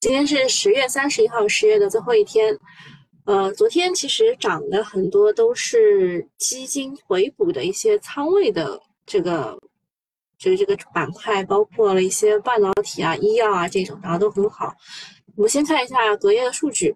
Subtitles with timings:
[0.00, 2.56] 今天是十月三十一号，十月的最后一天。
[3.24, 9.60] 呃，昨天其实涨的很多都是基金回补的一些仓位的这个，
[10.38, 14.72] 就是这个板块，包括了一些半导体啊、医药啊这种，然后都很好。
[15.34, 16.94] 我们先看一下隔夜的数据。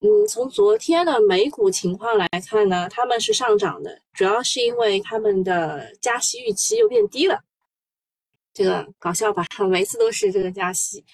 [0.00, 7.40] 嗯，从昨天的美股情况来看呢，他们是上涨的，主要是因为他们的加息预期又变低了。
[8.52, 9.46] 这个搞笑吧？
[9.70, 11.04] 每次都是这个加息。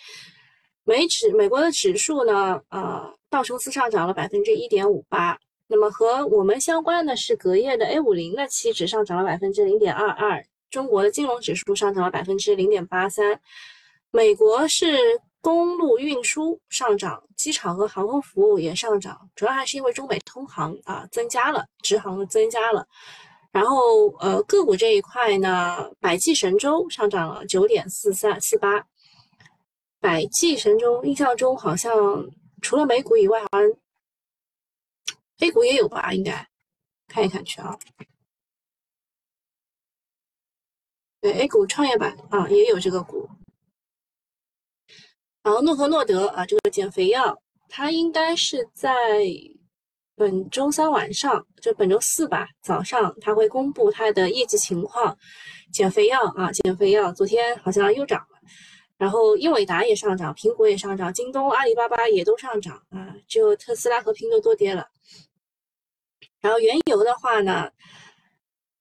[0.88, 5.36] 美指美国的指数呢，呃，道琼斯上涨了百分之一点五八。
[5.66, 10.46] 那么和我们相关的是隔夜的 A 五零的期指上涨了百分之零点二二。
[10.70, 13.40] 中国的金融指数上涨了百分之零点八三。
[14.12, 14.96] 美国是
[15.40, 22.86] 公路运输上涨，机场和航空服务也上涨，主要还是因为中美通航啊增加了，直航的增加了。
[23.50, 28.86] 然后呃个股这一块呢，百济神州上涨了九点四三四八。
[30.00, 31.92] 百济神州，印象中好像
[32.62, 33.62] 除了美股以外，好像
[35.40, 36.12] A 股也有吧？
[36.12, 36.48] 应该
[37.08, 37.76] 看一看去啊。
[41.20, 43.28] 对，A 股创业板啊也有这个股。
[45.42, 48.90] 然后诺和诺德啊，这个减肥药，它应该是在
[50.14, 55.16] 本周三晚上，就本周四吧，早上它会公布它的业绩情况。
[55.72, 58.35] 减肥药啊，减肥药，昨天好像又涨了。
[58.98, 64.88] 然后英伟达也上涨，苹果也上涨，京东、阿里巴巴也都上涨啊，只有特斯拉和拼多多跌了。
[66.40, 67.70] 然后原油的话呢，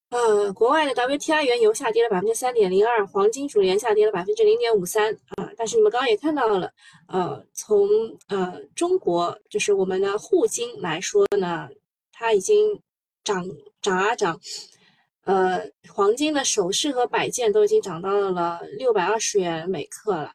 [0.10, 5.52] 呃，国外的 WTI 原油下跌了百分之三点零二，黄金主连下跌了百分之零点五三啊。
[5.58, 6.72] 但是你们刚刚也看到了，
[7.08, 7.90] 呃，从
[8.28, 11.68] 呃中国就是我们的沪金来说呢，
[12.14, 12.80] 它已经
[13.24, 13.44] 涨
[13.82, 14.40] 涨啊涨。
[15.26, 20.32] 呃，黄金的首饰和摆件都已经涨到了六百二十元每克了，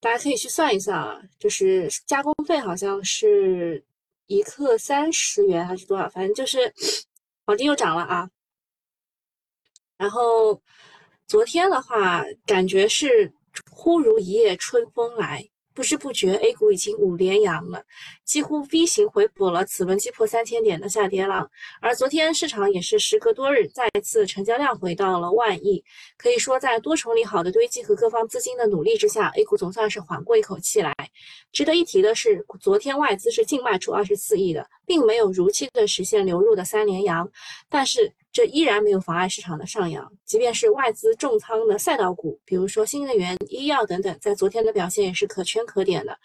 [0.00, 3.84] 大家可以去算一算啊，就是加工费好像是
[4.26, 6.74] 一克三十元还是多少，反正就是
[7.46, 8.28] 黄金又涨了啊。
[9.96, 10.60] 然后
[11.28, 13.32] 昨天的话，感觉是
[13.70, 15.48] 忽如一夜春风来。
[15.80, 17.82] 不知不觉，A 股已经五连阳了，
[18.22, 21.50] 几乎 V 型回补了此轮击破三千点的下跌浪。
[21.80, 25.82] 而昨天市场也是时隔多日再次成交量回到了万亿，
[26.18, 30.94] 可以说在多重利好的堆积和各方资金的努力之下，A 股总算是缓过一口气来。
[31.50, 37.26] 值得一提的是，昨天外资是净卖出二十四亿的，并没有如期的实现流入的三连阳，
[37.70, 38.12] 但是。
[38.32, 46.16] 这依然没有妨碍市场的上扬，即便是外资重仓的赛道股，比如说新能源、医药等等，在昨天的表现也是可圈可点的。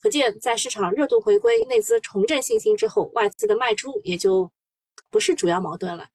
[0.00, 4.50] 可见，在市场热度回归、内资重振信心之后，外资的卖出也就
[5.10, 6.08] 不是主要矛盾了。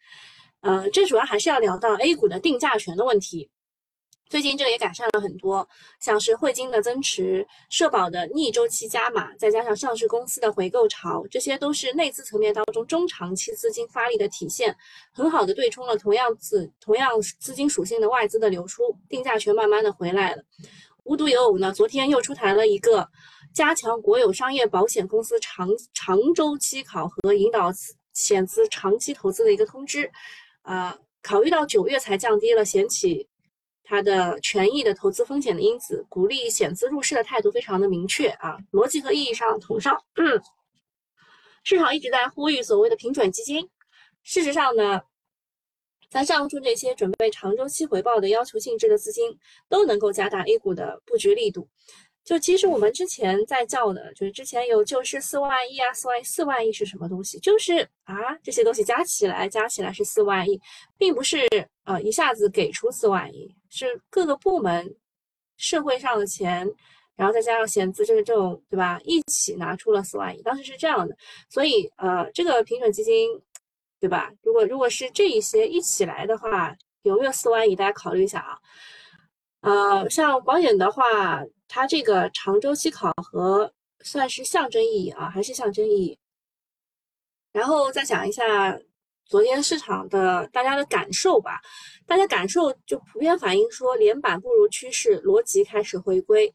[0.60, 3.50] 呃，这主要还是要聊到 A 股的定价权的问题。
[4.30, 5.68] 最近这个也改善了很多，
[6.02, 14.76] 像是汇金的增持、社保的逆周期加码，再加上上市公司的回购潮，这些都是内资层面当中中长期资金发力的体现，
[15.14, 20.44] 很好的对冲了同样资同样资金属性的外资的流出，定价权慢慢的回来了。
[21.06, 23.08] 无独有偶呢，昨天又出台了一个
[23.54, 27.72] 加强国有商业保险公司长长周期考核，引导
[28.14, 30.12] 险资长期投资的一个通知，
[30.64, 33.30] 啊，考虑到九月才降低了险企。
[33.90, 40.04] 它的权益的投资风险的因子，鼓励险资入市的态度非常的明确啊，逻辑和意义上同上。
[40.16, 40.42] 嗯，
[41.64, 43.70] 市场一直在呼吁所谓的平准基金，
[44.24, 45.04] 事实上呢，
[46.10, 49.40] 在上述这些准备长周期回报的要求性质的资金，
[49.70, 51.70] 都能够加大 A 股的布局力度。
[52.28, 57.40] 就其实我们之前在叫的，就是之前有就是四万亿啊，四万亿四万亿是什么东西？
[57.40, 60.60] 就是啊，这些东西加起来加起来是四万亿，
[60.98, 61.48] 并不是
[61.86, 64.94] 呃一下子给出四万亿，是各个部门
[65.56, 66.70] 社会上的钱，
[67.16, 71.16] 然后再加上险资这个这种对吧，一起拿出了四万亿，当时是这样的。
[71.50, 73.30] 所以呃，这个平准基金
[74.02, 74.34] 对吧？
[74.42, 77.74] 如果如果是这一些一起来的话，有没有四万亿？
[77.74, 78.60] 大家考虑一下啊。
[79.68, 81.04] 呃，像保险的话。
[81.70, 83.70] 它这个长周期考核
[84.00, 86.18] 算是象征意义啊，还是象征意义？
[87.52, 88.80] 然后再讲一下
[89.26, 91.60] 昨天市场的大家的感受吧。
[92.06, 96.50] 大家感受就普遍反映说，连板不如趋势，逻辑开始回归，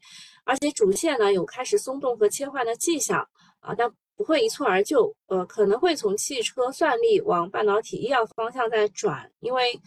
[0.45, 3.19] 而且主线呢有开始松动和切换的迹象
[3.59, 9.79] 啊，但不会一蹴而就，呃，可能会从汽车、算力往半导体、医药方向在转，因为。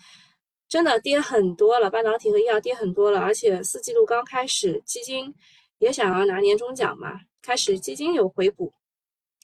[0.69, 5.33] 真的跌很多了，半导体和医药跌很多了，而且四季度刚开始，基金
[5.79, 8.73] 也想要拿年终奖嘛，开始基金有回补，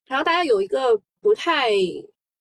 [0.06, 1.70] 然后大家有一个不太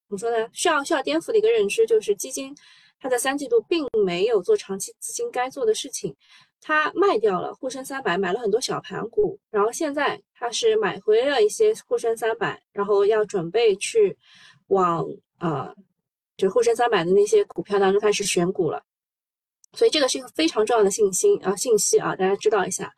[0.08, 2.56] 怎么说呢，需要需要颠覆的一个认知，就是基金
[3.00, 6.16] 它在三季度并没有做长期资金该做的事情，
[6.60, 14.18] 它卖掉了沪深三百，买了很多小盘股，然后现在它是买回了一些沪深三百，然后要准备去
[14.68, 15.06] 往
[15.40, 15.74] 呃，
[16.42, 18.84] 就沪深三百的那些股票当中开始选股了。
[19.78, 22.92] 所以这个是一个非常重要的信心啊，信息啊，大家知道一下。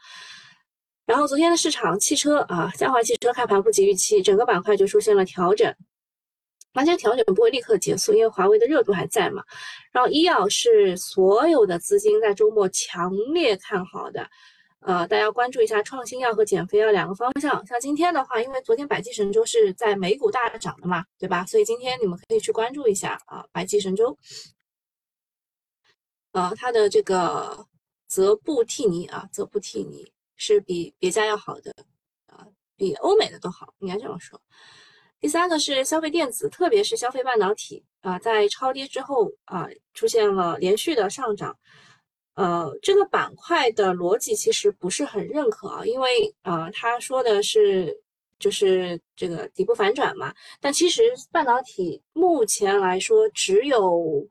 [1.06, 5.72] 然后昨天的市场，汽车啊，嘉华汽车开盘不及预期，整个板块就出现了调整。
[6.74, 9.44] 那这个调整不会立刻结束，因为华为的热度还在嘛。
[9.92, 14.28] 然后医药是所有的资金在周末强烈看好的，
[14.86, 17.66] 呃，大家关注一下创新药和减肥药两个方向。
[17.66, 21.46] 像今天的话，因为昨天百济神州是在美股大涨的嘛，对吧？
[21.46, 24.18] 所以今天你们可以去关注一下啊，百济神州。
[26.34, 27.66] 呃，它的这个
[28.08, 31.74] 泽布替尼啊，泽布替尼是比别家要好的
[32.28, 32.46] 啊，
[32.76, 34.42] 比欧美的都好，应该这么说。
[35.22, 41.58] 第三个是消费电子，特别是消费半导体啊，在超跌之后啊，出现了连续的上涨。
[42.36, 48.02] 呃，这个板块的逻辑其实不是很认可啊，因为啊，他说的是
[48.40, 51.02] 就是这个底部反转嘛，但其实
[51.32, 54.28] 半导体目前来说只有。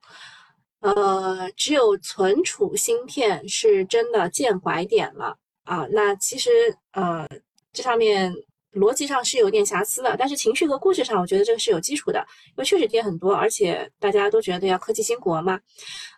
[0.81, 5.87] 呃，只有存储芯片是真的见拐点了啊！
[5.93, 6.51] 那其实
[6.91, 7.25] 呃，
[7.73, 8.35] 这上面。
[8.75, 15.61] 逻辑上是有点瑕疵的，但是情绪和故事上，我觉得这个是有基础的，因为确实跌很多，而且大家都觉得要科技兴国嘛。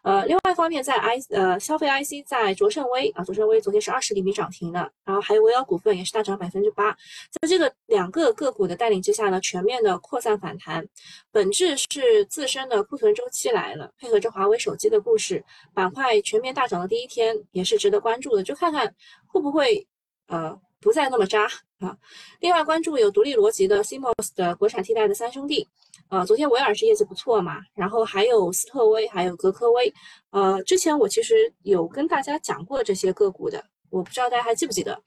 [0.05, 6.93] 呃，另外一方面，在 I 呃消费 IC 在卓胜微啊，卓胜微昨天是二十厘米涨停的，然后还有维尔股份也是大涨百分之八，
[7.41, 10.87] 在这个两个个股的带领之下呢，全面的扩散反弹，
[11.33, 18.95] 本质是自身的库存周期来了，配合着华为手机的故事，板块全面大涨的第一天也是值得关注的，就看看
[19.27, 19.85] 会不会
[20.29, 20.57] 呃。
[20.85, 21.45] 不再那么渣
[21.81, 21.97] 啊！
[22.41, 25.67] 另外关注有独立逻辑的 CMOS 的国产替代的三兄弟，
[26.11, 29.91] 呃，昨天维尔是业绩不错嘛，然后还有斯特威，还有格科威，
[30.31, 35.01] 呃，之前我其实有跟大家讲过这些个股的，我不知道大家还记不记得。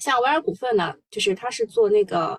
[0.00, 2.38] 像维尔股份呢，就是它是做那个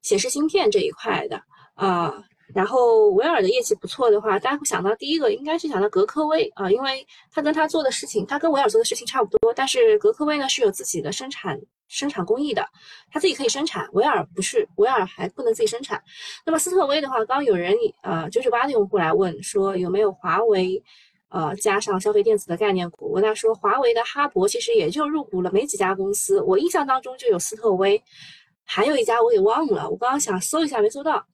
[0.00, 1.38] 显示芯片这一块的
[1.74, 2.24] 啊。
[2.52, 11.56] 然后维尔的业绩不错的话，大家会想到第一个应该是想到格科威啊，因为他跟他做的事情，他跟维尔做的事情差不多，但是格科威呢是有自己的生产
[11.90, 12.66] 生产工艺的，
[13.10, 16.02] 他自己可以生产，维尔不是，维尔还不能自己生产。
[16.46, 20.82] 那么斯特威的话，刚刚有人呃九九八的用户来问说有没有华为
[21.28, 28.00] 呃加上消费电子的概念股，我跟他说华为的哈勃其实也就入股了没几家公司，我印象当中就有斯特威，
[28.64, 31.26] 还有一家我给忘了，我刚刚想搜一下没搜到。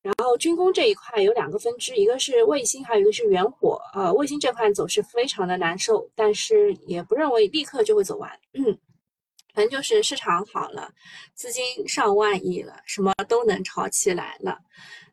[0.00, 3.78] 然后军工这一块有两个分支，一个是卫星，还有一个是远火。
[3.92, 8.30] 呃，卫星这块走势非常的难受，但是也不认为立刻就会走完。
[8.54, 8.78] 嗯，
[9.58, 10.88] 可能就是市场好了，
[11.34, 14.56] 资金上万亿了，什么都能炒起来了。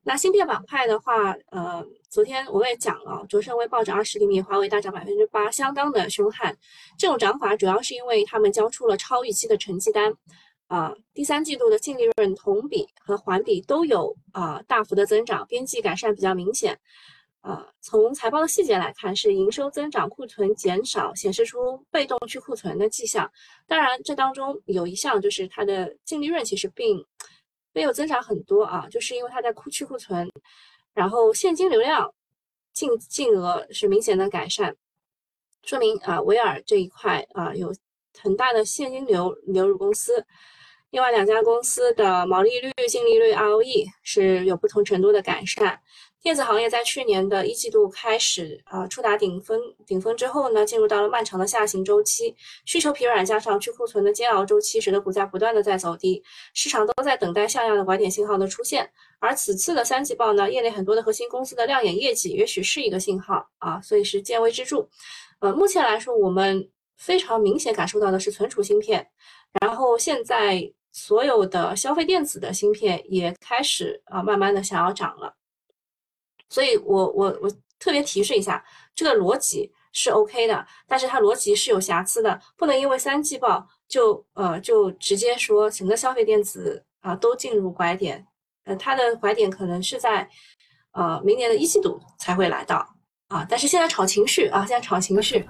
[0.03, 6.55] 那芯片板块的话，呃，昨天我也讲了，卓胜微暴涨二十厘米，华为大涨百分之八，相当的凶悍。
[6.95, 10.13] 这种涨法主要是因为他们交出了超预期的成绩单。
[10.67, 16.77] 啊，第三季度的净利润同比和环比都有啊大幅的增长，边际改善比较明显。
[17.45, 23.31] 啊，从财报的细节来看，是营收增长，库存减少，显示出被动去库存的迹象。
[23.67, 27.05] 当然，这当中有一项就是它的净利润其实并
[27.71, 30.27] 没有增长很多啊，就是因为它在库去库存，
[30.95, 32.11] 然后现金流量
[32.73, 34.75] 净净额是明显的改善，
[35.61, 37.71] 说明啊维尔这一块啊有
[38.23, 40.25] 很大的现金流流入公司。
[40.89, 45.79] 另外两家公司的毛利率、净利率、ROE 是有不同程度的改善。
[46.25, 56.23] 电子行业在去年的一季度开始啊触达顶峰，顶峰之后呢，进入到了漫长的下行周期，需求疲软加上去库存的煎熬周期，使得股价不断的在走低，
[56.55, 58.89] 市场都在等待像样的拐点信号的出现。
[59.19, 64.89] 而此次的三季报呢，业内很多的核心公司的亮眼业绩，也许是一个信号啊，所以是见微知著。
[65.41, 66.67] 呃，目前来说，我们
[66.97, 69.07] 非常明显感受到的是存储芯片，
[69.61, 70.73] 然后现在。
[70.97, 75.35] 所有的消费电子的芯片也开始啊，慢慢的想要涨了，
[76.49, 77.49] 所以我我我
[77.79, 88.25] 特别提示一下，这个逻辑是 OK 的，但是它逻辑是有瑕疵的，不能因为三季报就呃就直接说整个消费电子啊都进入拐点，
[88.65, 90.29] 呃，它的拐点可能是在
[90.91, 92.87] 呃明年的一季度才会来到
[93.27, 95.47] 啊，但是现在炒情绪啊，现在炒情绪，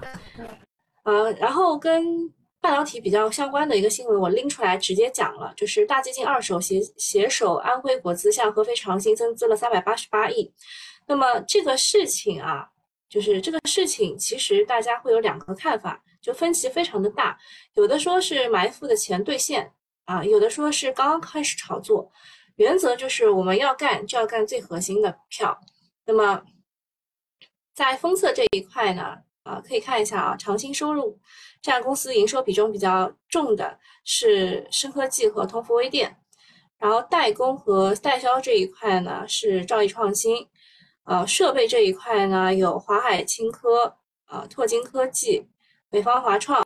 [1.04, 2.34] 呃，然后跟。
[2.60, 10.52] 半导体比较相关的一个新闻，我拎出来直接讲了，就是大基金二手携携手安徽国资向合肥长兴增资了三百八十八亿。
[11.06, 12.68] 那么这个事情啊，
[13.08, 17.38] 就是这个事情，其实大家会有两个看法，就分歧非常的大。
[17.74, 19.72] 有的说是埋伏的钱兑现
[20.06, 22.10] 啊，有的说是刚刚开始炒作。
[22.56, 25.60] 原则就是我们要干就要干最核心的票。
[26.04, 26.42] 那么
[27.74, 29.18] 在封测这一块呢？
[29.44, 31.20] 啊，可以看一下啊，长兴收入
[31.66, 36.16] 占公司营收比重比较重的是深科技和通富微电，
[36.78, 40.46] 然后代工和代销这一块呢是兆易创新，
[41.06, 43.96] 呃，设备这一块呢有华海青科、
[44.26, 45.48] 啊拓金科技、
[45.90, 46.62] 北方华创、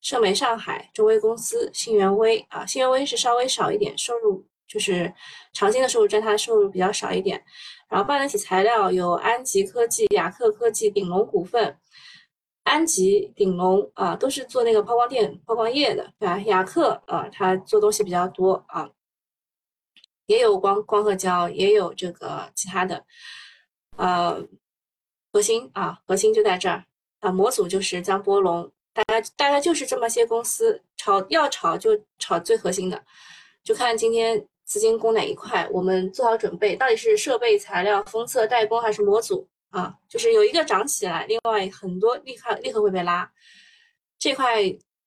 [0.00, 5.12] 盛美上海、中微公司、信源微啊，信源微是稍微少一点，收入就是
[5.52, 7.42] 长兴的收入占它的收入比较少一点，
[7.88, 11.76] 然后半导体材料有安吉科技、雅克科技、鼎龙股份。
[12.64, 16.38] 安吉、鼎龙啊，都是做那个抛光电、抛光液的，对吧？
[16.40, 18.90] 雅克啊，它做东西比较多啊，
[20.26, 23.04] 也有光光刻胶，也有这个其他的。
[23.96, 24.42] 呃，
[25.32, 26.84] 核心啊，核心就在这儿
[27.20, 27.30] 啊。
[27.30, 33.04] 模组就是江波龙，大家大概就是这么些公司，炒要炒就炒最核心的，
[33.62, 39.46] 就看今天资金攻哪一块，我们做好准备，到底是设备、材料、封测、代工还是模组？
[39.74, 43.28] 啊，就是有一个涨起来，另外很多立刻立刻会被拉，
[44.18, 44.62] 这块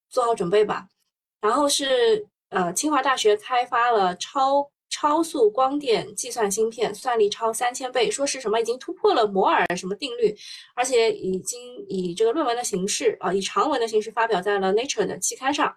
[0.10, 0.86] 做好准备吧。
[1.40, 10.36] 然后是呃，清华大学开发了超超速光电计算芯片，算力超三千倍，说是什么已经突破了摩尔什么定律，
[10.76, 15.74] 而且已经以这个论文的形式啊，以长文的形式发表在了 Nature 的期刊上。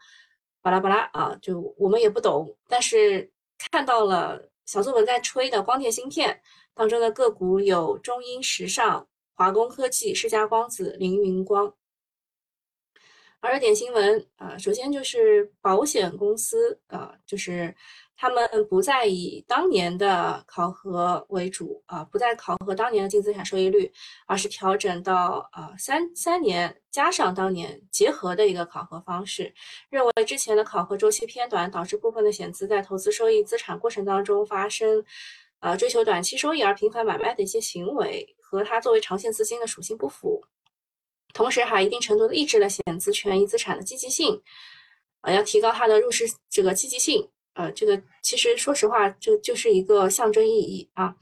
[0.62, 3.30] 巴拉巴拉啊，就我们也不懂，但是
[3.70, 6.40] 看到了小作文在吹的光电芯片。
[6.74, 11.74] 当中的个股有中英时尚、华工科技、世嘉光子、凌云光。
[13.40, 17.74] 而热点新闻啊，首先就是保险公司啊，就是
[18.20, 23.90] 他们不再以当年的考核为主啊，不再考核当年的净资产收益率，
[24.26, 29.50] 而是调整到啊三三年加上当年结合的一个考核方式，
[29.88, 35.02] 认为之前的考核周期偏短，导致部分的险资在投资收益资产过程当中发生。
[35.60, 40.42] 呃，追求短期收益而频繁买卖的一些行为，和它作为长线资金的属性不符，
[41.34, 44.40] 同时还一定程度的抑制了险资权益资产的积极性，
[45.20, 51.14] 啊，要提高它的入市这个积极性，呃，这个其实说实话，这就是一个象征意义啊，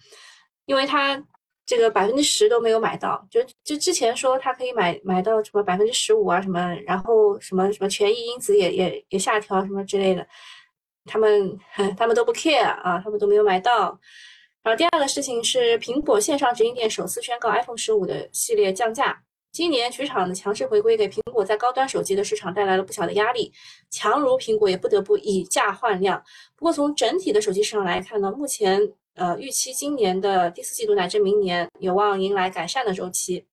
[0.66, 1.22] 因为它
[1.64, 10.26] 这个百分之十都没有买到，就就之前说它可以买买到什么百分之十五啊什么，然后什么什么权益因子也也也下调什么之类的。
[11.04, 11.58] 他们
[11.96, 13.98] 他们都不 care 啊，他们都没有买到。
[14.62, 19.22] 然后第二个事情是，苹果线上直营店首次宣告 iPhone 十五的系列降价。
[19.50, 23.52] 今年局厂的强势回归，给苹果在高端手机的市场带来了不小的压力。
[23.90, 26.22] 强如苹果也不得不以价换量。
[26.54, 28.80] 不过从整体的手机市场来看呢，目前
[29.14, 33.46] 呃预期今年的第四季度乃至明年有望迎来改善的周期。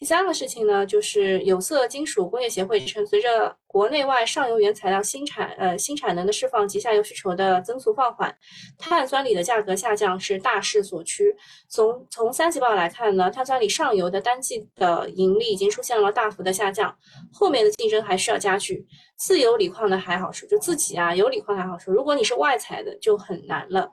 [0.00, 8.34] 第三个事情呢，就是有色金属工业协会称，随着国内外上游原材料新产呃新产能的释放及下游需求的增速放缓，
[8.78, 11.36] 碳酸锂的价格下降是大势所趋。
[11.68, 16.96] 从从三季报来看呢，碳酸锂上游的单季的盈利已经出现了大幅的下降，
[17.30, 18.82] 后面的竞争还需要加剧。
[19.18, 23.92] 自有锂矿呢还好说，就自己啊有锂矿还好说，如果你是外采的就很难了。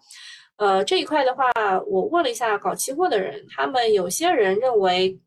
[0.56, 1.52] 呃，这一块的话，
[1.86, 5.20] 我问了一下搞期货的人，他们有些人认为。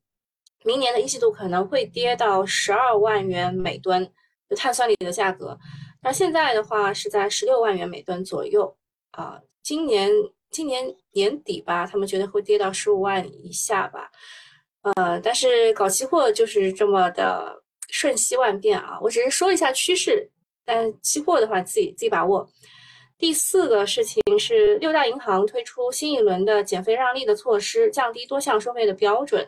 [0.64, 4.10] 明年的一季度可能会跌到十二万元每吨，
[4.48, 5.58] 就碳酸锂的价格。
[6.02, 8.76] 那现在的话是在十六万元每吨左右
[9.12, 9.40] 啊。
[9.62, 10.10] 今年
[10.50, 14.10] 今年年底吧，他们觉得会跌到十五万以下吧。
[14.82, 18.98] 呃，但是搞期货就是这么的瞬息万变啊。
[19.02, 20.30] 我只是说一下趋势，
[20.64, 22.48] 但期货的话自己自己把握。
[23.18, 29.46] 第四个事情是六大银行推出新一轮的减费让利的措施，降低多项收费的标准。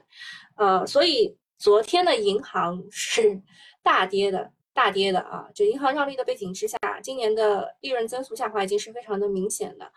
[0.56, 3.40] 呃，所以昨天的银行是
[3.82, 5.48] 大跌的，大跌的啊！
[5.54, 9.92] 就银行让利的背景之下，今年的利润增速下滑已经是非常的明显的。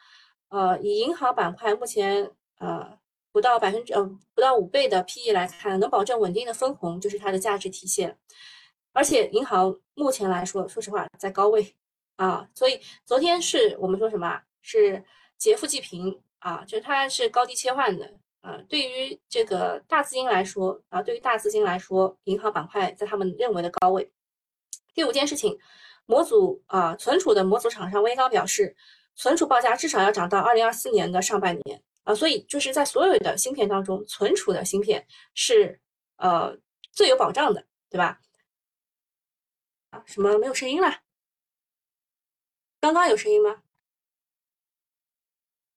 [0.50, 2.98] 呃，以银行板块目前呃
[3.32, 8.18] 不到百分之呃不到五倍的 PE 来看，能保证稳定的分红就是它的价值体现。
[8.94, 11.76] 而且银行目前来说，说实话在高位
[12.16, 14.42] 啊，所以昨天是我们说什么？
[14.62, 15.04] 是
[15.38, 18.14] 劫富济贫啊，就是它是高低切换的。
[18.46, 24.12] 啊，对于这个大资金来说，啊，对于大资金来说，银行板块在他们认为的高位。
[24.94, 25.58] 第五件事情，
[26.06, 28.76] 模组啊，存储的模组厂商威高表示，
[29.16, 35.82] 存储报价至少要涨到二零二四年的上半年啊，所以就是在所有的芯片当中，存储的芯片是
[36.18, 36.56] 呃
[36.92, 38.22] 最有保障的，对吧？
[39.90, 41.00] 啊，什么没有声音了？
[42.80, 43.64] 刚刚有声音吗？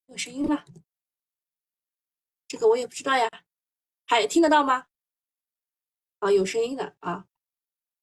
[0.09, 0.67] 有声音了。
[2.49, 3.29] 这个我也不知道呀，
[4.07, 4.87] 还听得到吗？
[6.21, 7.27] 啊，有声音的啊，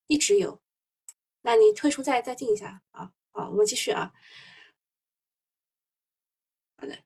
[0.08, 0.62] 一直有。
[1.42, 3.12] 那你退出再再进一下啊。
[3.32, 4.14] 好，我们继续啊。
[6.78, 6.98] 好的，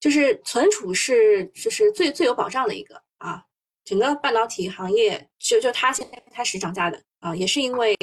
[0.00, 3.44] 就是存储是就是最最有保障的一个啊。
[3.84, 7.94] 整个半导体行业就就它现在开始涨价的啊，也是因为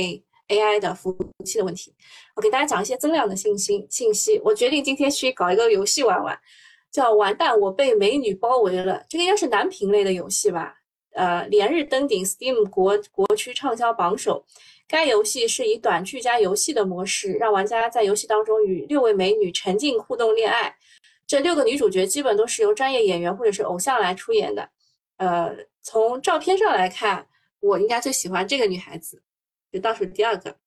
[0.50, 1.96] AI 的服务器的问题。
[2.36, 4.40] 我给大家讲一些增量的信息信息。
[4.44, 6.40] 我决定今天去搞一个游戏玩玩，
[6.92, 9.04] 叫“完蛋，我被美女包围了”。
[9.10, 10.76] 这个应该是男频类的游戏吧？
[11.14, 14.46] 呃，连日登顶 Steam 国国区畅销榜首。
[14.88, 20.76] 该游戏是以短剧加游戏的模式，让玩家在游戏当中与六位美女沉浸互动恋爱。
[21.26, 24.70] 这六个女主角基本都是由专业演员或者是偶像来出演的。
[25.16, 27.26] 呃，从照片上来看，
[27.62, 29.22] 我应该最喜欢这个女孩子，
[29.72, 30.58] 就倒数第二个。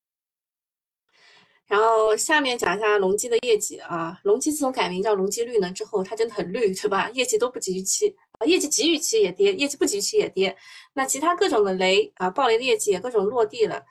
[1.67, 7.09] 然后下面讲一下隆基的业绩啊，隆基自从改名叫隆基绿能之后，它真的很绿，对吧？
[7.11, 10.55] 业绩都不及预期啊，业绩及预期也跌，业绩不及预期也跌。
[10.93, 13.83] 那其他各种的雷啊，暴雷的业绩也各种落地了。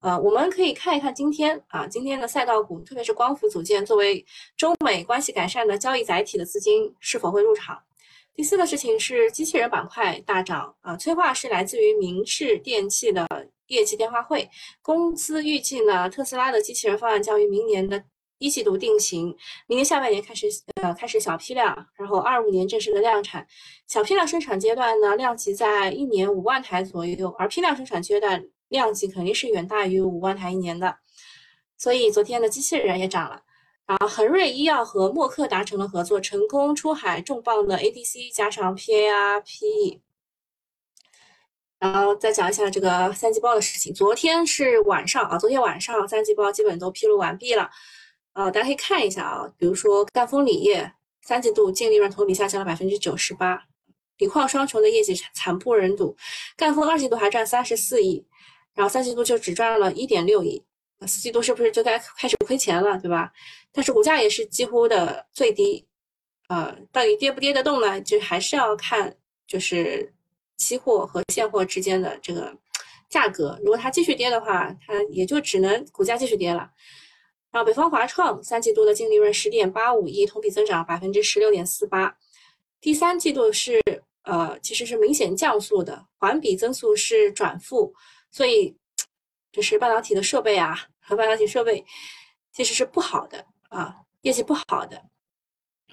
[0.00, 4.24] 呃，我们可以看一看今天啊，今天的赛道股，特别是光伏组件作为
[4.56, 7.80] 中美关系改善的交易载体的资金是否会入场？
[8.34, 13.26] 第四个事情是机器人板块大涨啊，催化是来自于明世电器的
[13.72, 14.48] 业绩电话会，
[14.80, 18.04] 公司预计呢，特斯拉的机器人方案将于明年的
[18.38, 19.36] 一季度定型，
[19.66, 20.46] 明年下半年开始
[20.82, 23.46] 呃开始小批量，然后二五年正式的量产，
[23.88, 28.44] 小批量生产阶段呢，量级在一年五万台左右，而批量生产阶段。
[28.72, 30.96] 量级肯定是远大于五万台一年的，
[31.76, 33.42] 所以昨天的机器人也涨了。
[33.86, 40.00] 然后恒瑞医药和默克达成了合作，成功出海重磅的 ADC 加上 PAR PE。
[41.82, 43.92] 然后再讲一下这个三季报的事情。
[43.92, 47.68] 昨天是晚上啊，昨天晚上三季报基本都披露完毕了。
[48.34, 53.64] 呃，大家可以看一下啊，比如说赣锋锂业三季度净利润同比下降了百分之九十八，
[54.18, 56.16] 锂矿双雄的业绩惨不忍睹，
[56.56, 58.24] 赣锋二季度还赚三十四亿。
[58.74, 60.62] 然后三季度就只赚了一点六亿，
[61.04, 63.32] 四季度是不是就该开始亏钱了，对吧？
[63.72, 65.84] 但是股价也是几乎的最低，
[66.48, 68.00] 呃，到底跌不跌得动呢？
[68.00, 69.14] 就还是要看
[69.48, 70.14] 就是
[70.62, 72.56] 期货和现货之间的这个
[73.08, 73.58] 价格。
[73.60, 76.70] 如果它继续跌的话，它也就只能股价继续跌了。
[77.50, 82.16] 然后北方华创三季度的净利润十点八五亿，同比增长百分之十六点四八。
[82.80, 83.80] 第三季度是
[84.22, 87.92] 呃其实是明显降速的，环比增速是转负。
[88.30, 88.74] 所以，
[89.52, 91.84] 就是半导体的设备啊，和 半导体设备
[92.52, 95.02] 其实是不好的啊，业绩不好的。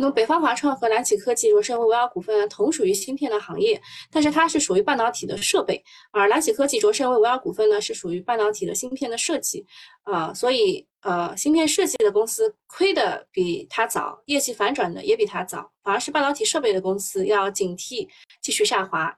[0.02, 5.84] 那么，北方华创和蓝启科技、卓胜微、维尔股份呢同属于芯片的行业，但是它是属于半导体的设备，
[6.14, 9.66] 而蓝启科技、卓胜微、维尔股份呢是属于半导体的芯片的设计
[10.04, 18.08] 啊，所以呃，芯片设计的公司亏的比它早，业绩反转的也比它早，反而是半导体设备的公司要警惕
[18.42, 19.14] 继续下滑。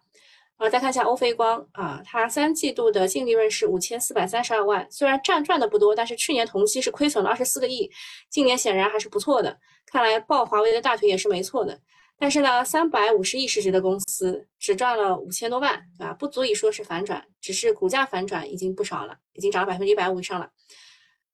[0.61, 7.89] 啊，再看一下欧菲光啊，它三季度的净利润是五千四百三十二万，虽然赚赚的不多，但是去年同期是亏损了二十四个亿，
[8.29, 9.57] 今年显然还是不错的。
[9.87, 11.79] 看来抱华为的大腿也是没错的。
[12.19, 16.13] 但是呢，三百五十亿市值的公司只赚了五千多万，对吧？
[16.13, 20.47] 不足以说是反转，只是股价反转已经不少了，已经涨了百分之一百五以上了。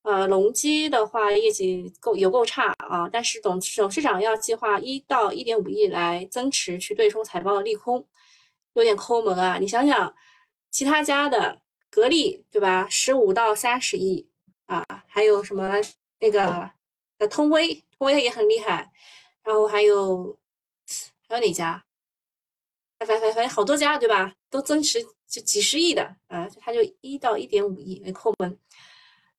[0.04, 8.08] 呃，隆基的话业绩够有够差啊，但是董董事长要计划一到一点五亿来增持去对冲财报的利空。
[8.78, 9.58] 有点抠门啊！
[9.60, 10.14] 你想想，
[10.70, 11.60] 其他家的
[11.90, 12.88] 格力对吧？
[12.90, 14.30] 十五到三十亿
[14.68, 15.72] 啊，还有什么
[16.20, 16.70] 那个
[17.18, 18.92] 呃通威，通威也很厉害。
[19.44, 20.38] 然后还有
[21.28, 21.84] 还有哪家？
[23.00, 24.34] 反反反正好多家对吧？
[24.50, 28.60] 都增持就几十亿的啊，它就一到一点五亿，那抠门。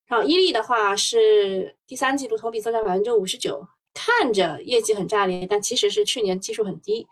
[0.05, 7.07] 然后伊利的话是第三季度同比增长百分之五十九，看着业绩很炸裂，但其实是去年基数很低。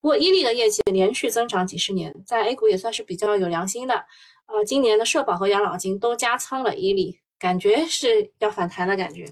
[0.00, 4.06] 不过伊利的业绩连续增长几十年，在 A 股也算是比较有良心的。
[4.46, 9.26] 呃，今年的社保和养老金都加仓了伊利，感觉是要反弹的感觉。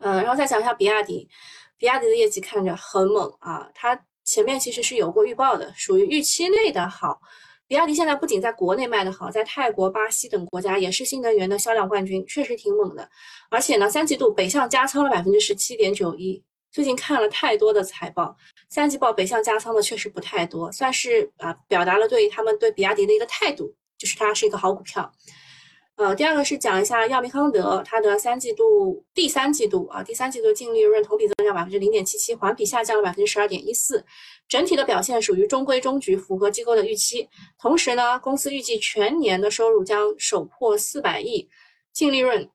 [0.00, 1.28] 嗯，然后再讲一下比亚迪，
[1.78, 7.20] 比亚迪的业绩看着很猛啊，它前面其实是有过预报的，属于预期内的好。
[7.66, 13.08] 比亚迪现在不仅在国内卖的好，在泰国、巴西等国家也是新能源的销量冠军，确实挺猛的。
[13.48, 16.42] 而且呢，三季度北向加仓了百分之十七点九一。
[16.72, 18.36] 最近看了太多的财报，
[18.68, 25.10] 三季报北向加仓的确实不太多，算是啊表达了对他们对比亚迪的一个态度，就是它是一个好股票。
[25.96, 34.02] 呃，第二个是讲一下药明康德，它的三季度第三季度啊第三季度净利润同比增长百分之零点七七，环比下降了百分之十二点一四，
[34.48, 37.28] 整体的表现属于中规中矩，符合机构的预期。
[37.58, 41.46] 同时呢，公司预计全年的收入将首破四百亿，
[41.92, 42.48] 净利润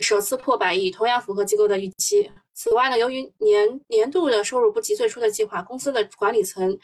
[0.00, 2.28] 首次破百亿，同样符合机构的预期。
[2.54, 6.78] 此外呢，由于年年度的收入不及最初的计划，公司的管理层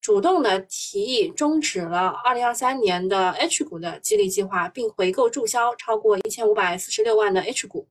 [0.00, 7.88] 主动的提议终止了2023年的 H 股的激励计划，并回购注销超过1546万的 H 股，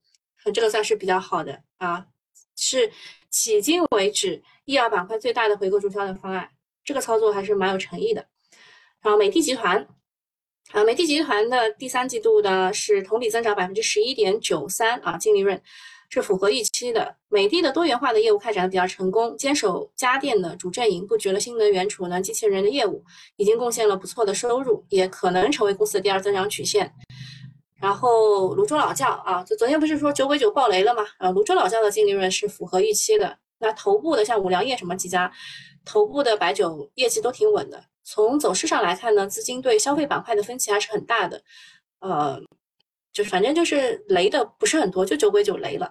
[0.54, 2.06] 这个算是比较好的啊，
[2.56, 2.92] 是
[3.32, 6.48] 迄今为止医药板块最大的回购注销的方案
[6.84, 8.26] 这个操作还是蛮有诚意的。
[9.02, 9.88] 然后美的集团，
[10.72, 15.60] 啊，美的集团的第三季度呢是同比增长百分之十一点九三啊，净利润。
[16.16, 17.14] 是符合预期的。
[17.28, 23.04] 美的的多元化的业务开展的比较成功，坚守家电的主阵营，布局了新能源储能机器人的业务，
[23.36, 26.90] 已经贡献了不错的收入，也可能成为公司的第二增长曲线。
[27.82, 31.04] 然后泸州老窖啊，就昨天不是说酒鬼酒爆雷了吗？
[31.18, 33.38] 啊，泸州老窖的净利润是符合预期的。
[33.58, 35.30] 那头部的像五粮液什么几家，
[35.84, 37.84] 头部的白酒业绩都挺稳的。
[38.06, 41.44] 从走势上来看呢，资金对消费板块的分歧还是很大的。
[42.00, 42.42] 呃。
[43.16, 45.90] 就是反正就是雷的不是很多，就酒鬼酒雷了。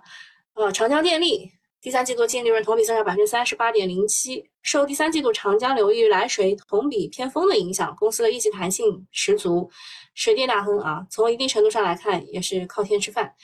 [0.52, 9.70] 呃，长江电力第三季度净利润同比增长百分之三十八点零七，受第三季度长江流域来水同比偏丰的影响，公司的业绩弹性十足，
[10.14, 11.06] 水电大亨啊。
[11.10, 13.34] 从一定程度上来看，也是靠天吃饭。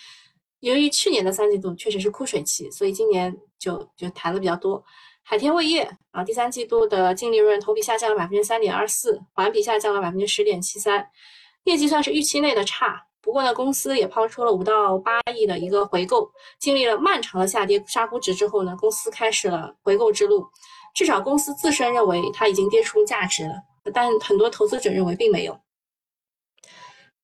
[0.60, 4.84] 由于去年的三季度确实是枯水期，所以今年就就谈的比较多。
[5.22, 11.08] 海天味业啊，第三季度的净利润同比下降了百分之三点二四，环比下降了百分之十点七三，
[11.64, 13.06] 业绩算是预期内的差。
[13.22, 20.46] 不过呢，公司也抛出了五到八亿的一个回购，经历了漫长的下跌杀估值之后呢，公司开始了回购之路。
[20.94, 23.54] 至少公司自身认为它已经跌出价值了，
[23.92, 25.60] 但很多投资者认为并没有。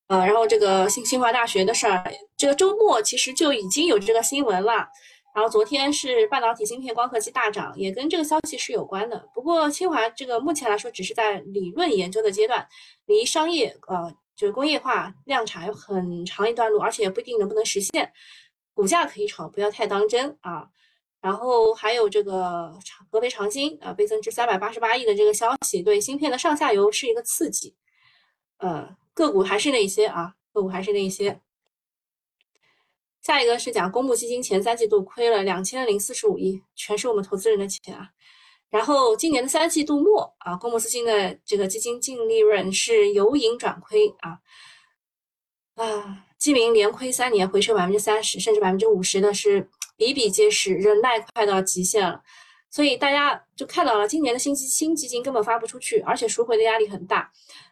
[0.07, 2.03] 呃，然后这个新清华大学的事儿，
[2.37, 4.87] 这个周末其实就已经有这个新闻了。
[5.35, 9.27] 然后昨天是半导体芯片、光刻机大涨，也跟这个消息是有关的。
[9.33, 12.67] 不过清华这个目前来说只是在理论研究的阶段，
[13.07, 14.13] 离商业呃。
[14.37, 18.13] 就是工业化量产有很长一段路，而且也不一定能不能实现。
[18.75, 20.69] 股价可以炒，不要太当真啊。
[21.19, 27.75] 然后还有这个长合肥长鑫啊，倍增至三百八十八亿的这个消息，对芯片的上下游是一个刺激。
[28.57, 31.41] 呃，个股还是那些啊，个股还是那些。
[33.23, 38.11] 下一个是讲公募基金前三季度亏了两千零四十五亿，全是我们投资人的钱啊。
[38.69, 44.39] 然后今年的三季度末啊，公募资金的这个基金净利润是由盈转亏啊
[45.75, 52.21] 啊，基民连亏三年，回撤百分之三十甚至百分之五十的是比比皆是，忍耐快到极限了。
[52.69, 57.31] 所以大家就看到了，今年的新基新基金根本发不出去，而且赎回的压力很大。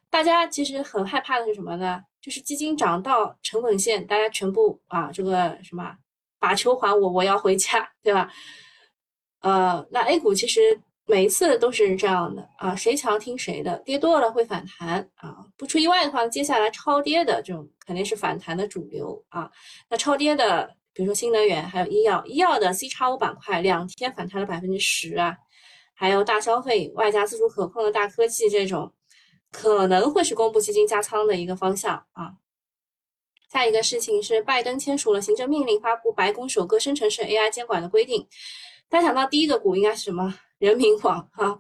[0.10, 2.02] 大家其实很害怕的是什么呢？
[2.22, 5.94] 就是基金涨到成本线，大家全部啊这个什么
[6.40, 8.32] 把球还我，我要回家，对吧？
[9.46, 19.52] 呃，那 A 股其实每一次都是这样的啊，谁强听谁的，跌多了会反弹啊，不出意外的话，接下来超跌的这种肯定是反弹的主流啊。
[19.88, 25.38] 那超跌的，比如说新能源，还有医药，医药的 C 叉 O 板块两天反弹了百分之十啊，
[25.94, 28.92] 还有大消费外加自主可控的大科技这种，
[29.52, 32.34] 可能会是公布基金加仓的一个方向啊。
[33.54, 38.28] 下一个事情是，拜登签署了行政命令，发布白宫首个生成式 AI 监管的规定。
[38.90, 40.34] 大家想到第一个股应该是什么？
[40.58, 41.60] 人民网哈，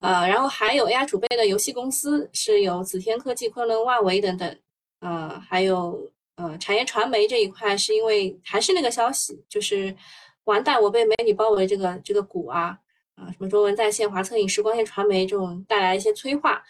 [0.00, 4.58] 呃，然后还有 AI 储备的游戏公司是有紫天科技、昆仑万维等等，
[4.98, 9.96] 呃，还有呃产业传媒这一块是因为还是那个消息，就是
[10.44, 12.76] 完蛋，我被美女包围这个这个股啊
[13.14, 16.60] 啊，什么中文在线、华策影视、光线传媒这种带来一些催化，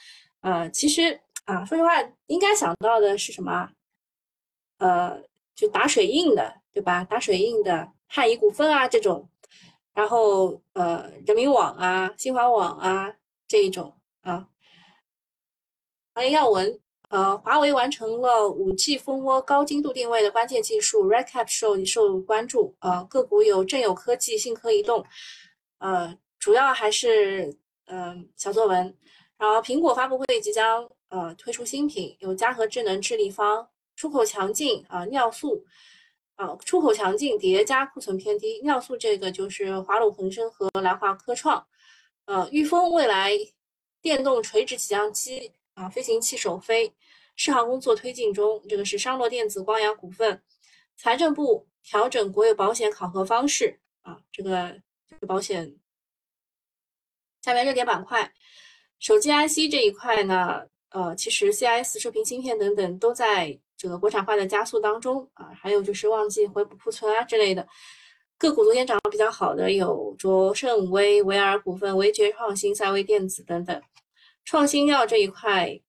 [0.42, 1.94] 呃，其实啊，说实话，
[2.26, 3.70] 应该想到的是什么？
[4.78, 5.18] 呃，
[5.54, 7.02] 就打水印的，对吧？
[7.02, 9.26] 打水印的汉仪股份啊这种。
[9.96, 13.16] 然后，呃，人民网啊，新华网啊，
[13.48, 14.46] 这一种啊。
[16.14, 16.78] 行业要闻，
[17.08, 25.02] 呃，华为完成了五 G 蜂窝高精度定位的关键技术，RedCap 受受关注，呃，个股有正有科技、信科移动，
[25.78, 27.56] 呃，主要还是
[27.86, 28.94] 嗯小作文。
[29.38, 35.64] 然后苹果发布会即将呃推出新品，有嘉禾智能智立方，出口强劲啊，尿素。
[36.36, 41.66] 啊，出口强劲叠加库存偏低，尿素这个就是华鲁恒生和来华科创。
[42.26, 43.32] 呃，裕丰未来
[44.02, 46.92] 电动垂直起降机啊，飞行器首飞，
[47.36, 48.62] 试航工作推进中。
[48.68, 50.42] 这个是商洛电子、光阳股份。
[50.96, 55.74] 财政部调整国有保险考核方式啊，这个这个保险。
[57.40, 58.30] 下面热点板块，
[58.98, 63.58] 手机 IC 这一块呢，呃，其实 CIS 射频芯片等等都在。
[63.76, 67.66] 这个国产化的加速当中啊，还有就是旺季回补库存啊之类的
[68.38, 73.82] 个股，昨天涨得比较好的有卓胜微、维尔股份、维爵创新、赛微电子等等。
[74.44, 75.80] 创新药这一块，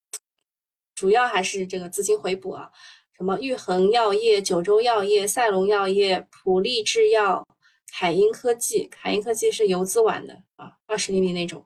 [0.96, 2.70] 主要还是这个资金回补啊，
[3.16, 7.48] 什么玉衡药业、九州药业、赛龙药业、普利制药、
[7.94, 11.66] 凯英科技，凯英科技是游资玩的啊，二十厘米那种。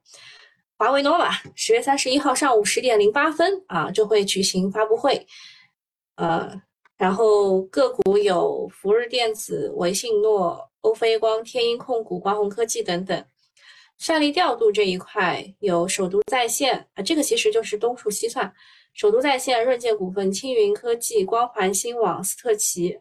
[0.77, 5.25] 华为 nova 十月三十一号上午十点零八分啊，就会举行发布会。
[6.21, 6.61] 呃，
[6.97, 13.25] 然后个股有福日电子、维信诺、欧菲光、天鹰控股、华虹科技等等。
[13.97, 18.53] 算力调度这一块有首都在线啊，这个其实就是东数西算。
[18.93, 22.99] 首都在线、润建股份、青云科技、光环新网、斯特奇。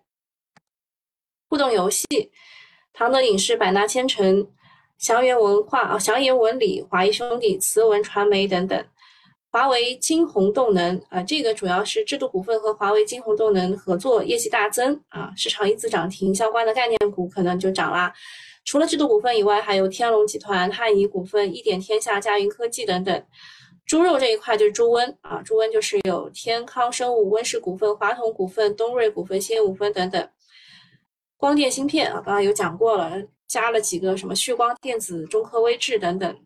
[1.50, 2.06] 互动游戏，
[2.94, 4.50] 唐德影视、百纳千城、
[4.96, 8.82] 祥源文化啊、祥源文理、华谊兄弟、慈文传媒等等。
[9.52, 18.12] 华为金鸿动能啊，这个主要是制度股份和华为金鸿动能合作，业绩大增啊，市场一字涨停，相关的概念股可能就涨啦。
[18.64, 23.24] 除了制度股份以外，还有天龙集团、汉仪股份、一点天下、佳云科技等等。
[23.86, 30.28] 猪肉这一块就是猪瘟啊，猪瘟就是有天康生物、温氏股份、华统股份、东瑞股份、新五分等等。
[31.36, 36.36] 光电芯片啊，刚刚有讲过了，加了几个什么旭光电子、中科微智等等。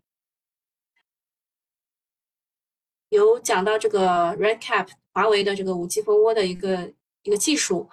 [3.15, 7.89] 有讲到这个 RedCap 华为的这个五 G 蜂窝的一个一个技术，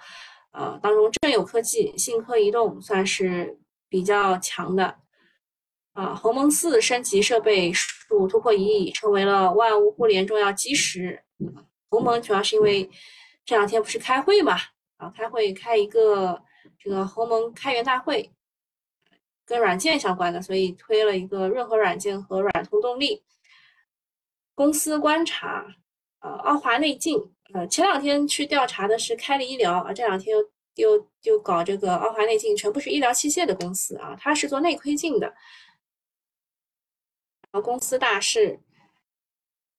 [0.50, 3.56] 呃，当中正有科技、信科移动算是
[3.88, 4.96] 比较强的，
[5.92, 11.22] 啊，鸿蒙四升级设备数突破一亿，成为了万物互联重要基石。
[11.88, 12.90] 鸿蒙主要是因为
[13.44, 14.56] 这两天不是开会嘛，
[14.96, 16.42] 啊，开会开一个
[16.80, 18.32] 这个鸿蒙开源大会，
[19.46, 23.22] 跟软件相关的，所以推了一个润和软件和软通动力。
[24.54, 25.64] 公司观察，
[26.20, 30.42] 呃，奥华内镜，呃，前两天去调查的是开利医疗啊，这两天又
[30.74, 35.26] 又又搞这个奥华内镜，全部是医疗器械的公司啊，它是做内窥镜的。
[37.50, 38.60] 然后公司大事，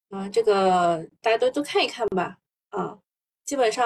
[0.10, 2.38] 啊，这个大家都都看一看吧，
[2.70, 2.98] 啊，
[3.46, 3.86] 基本上，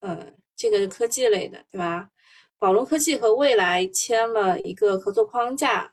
[0.00, 2.10] 呃，这个科技类的，对吧？
[2.58, 5.92] 宝龙科技和蔚来签了一个合作框架，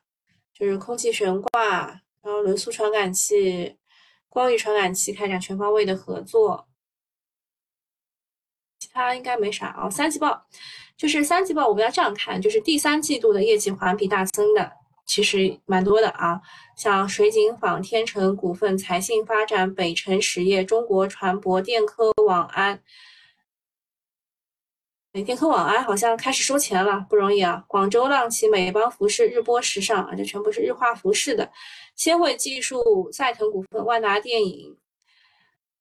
[0.54, 1.88] 就是空气悬挂，
[2.22, 3.78] 然后轮速传感器。
[4.38, 6.68] 光遇传感器开展全方位的合作，
[8.78, 9.90] 其他应该没啥啊。
[9.90, 10.46] 三季报
[10.96, 14.72] 就是三季报，我们要这样看，就是第三季度的业绩环比大增的，
[15.08, 16.40] 其实蛮多的啊。
[16.76, 22.80] 像水井坊、天成股份、财信发展、北辰实业、中国船舶、电科网安。
[25.24, 27.64] 天科网安好像开始收钱了，不容易啊。
[27.68, 31.52] 广州浪奇、美邦服饰、日播时尚啊，这全部是日化服饰的。
[31.96, 34.78] 千惠技术、赛腾股份、万达电影、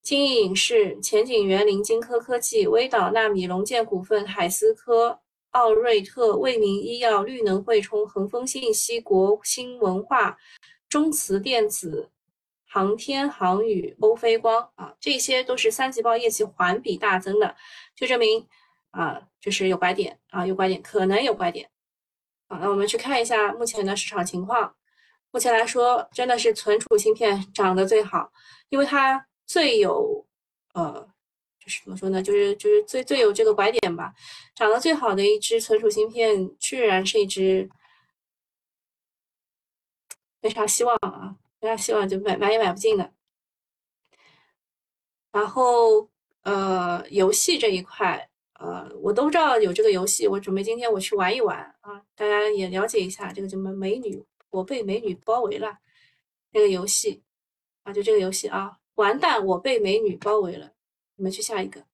[0.02, 5.20] 金逸影视、前景园林、金科科技、微导纳米、龙建股份、海思科、
[5.50, 10.36] 奥瑞特、卫明医药、绿能汇充、恒丰信息、国兴文化、
[10.88, 12.10] 中磁电子、
[12.66, 17.56] 航天航宇、欧菲光啊，这些都是三季报业绩环比大增的，
[17.94, 18.46] 就证明
[18.96, 21.68] 啊，就是有拐点啊，有拐点，可能有拐点。
[22.48, 24.74] 好，那我们去看一下目前的市场情况。
[25.32, 28.32] 目前来说，真的是存储芯片涨得最好，
[28.70, 30.26] 因为它最有，
[30.72, 31.06] 呃，
[31.58, 34.14] 就是怎么说呢，就是就是最最有这个拐点吧。
[34.54, 37.68] 涨得最好的一只存储芯片，居然是一只
[40.40, 43.12] 没啥希望啊，没啥希望就买买也买不进的。
[45.32, 46.08] 然后，
[46.44, 54.24] 呃，游戏这一块，呃，我都不知道有这个游戏，我准备今天我去玩一玩啊，大家也了解一下这个什么美女。
[54.50, 55.78] 我被美女包围了，
[56.52, 57.22] 这个游戏
[57.82, 60.72] 啊，就这个游戏啊，完蛋，我被美女包围了。
[61.16, 61.84] 我们去下一个，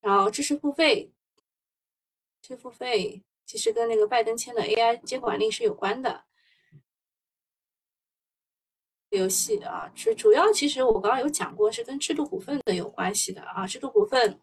[0.00, 1.10] 然后知识付费，
[2.42, 6.24] 知识付费其实跟那个拜登签的 AI 监管令是有关的。
[9.10, 13.66] 游戏啊，主主要其实我刚刚有讲过，是跟制度股份的有关系的啊。
[13.66, 14.40] 制度股份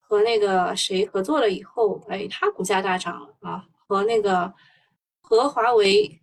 [0.00, 4.54] 和那个谁合作了以后，哎，它股价大涨啊，和那个。
[5.26, 6.20] 和华为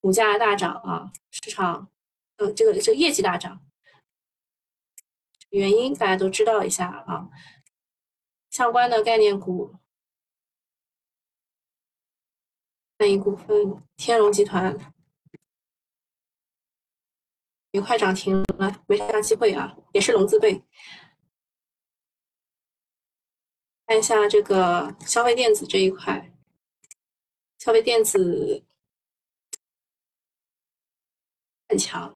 [0.00, 1.90] 股价大涨啊，市场
[2.36, 3.60] 呃这个这个业绩大涨，
[5.50, 7.28] 原因大家都知道一下啊。
[8.48, 9.74] 相关的概念股，
[12.98, 14.78] 万亿股份、天龙集团
[17.72, 20.62] 也快涨停了，没啥机会啊，也是龙字辈。
[23.86, 26.32] 看一下这个消费电子这一块。
[27.58, 28.64] 消费电子
[31.68, 32.14] 很强。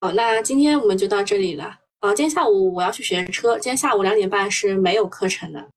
[0.00, 1.80] 好，那今天我们就到这里了。
[2.00, 5.70] 哦，今天下午我要去学车，今天下午两点半是没有课程的。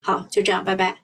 [0.00, 1.02] 好，就这样，拜拜。